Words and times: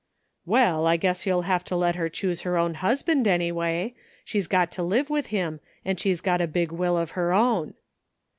"Well, 0.47 0.87
I 0.87 0.97
guess 0.97 1.27
you'll 1.27 1.43
have 1.43 1.63
to 1.65 1.75
let 1.75 1.93
her 1.95 2.09
choose 2.09 2.41
her 2.41 2.57
own 2.57 2.73
husband, 2.73 3.27
anyway. 3.27 3.93
She's 4.25 4.47
got 4.47 4.71
to 4.71 4.81
live 4.81 5.11
with 5.11 5.27
him, 5.27 5.59
and 5.85 5.99
she's 5.99 6.21
got 6.21 6.41
a 6.41 6.47
big 6.47 6.71
will 6.71 6.97
of 6.97 7.11
her 7.11 7.31
own." 7.33 7.75